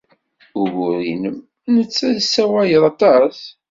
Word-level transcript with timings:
Ugur-nnem 0.59 1.37
netta 1.75 2.07
tessawaleḍ 2.17 2.83
aṭas. 2.91 3.39